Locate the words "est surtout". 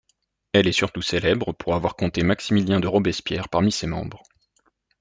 0.67-1.03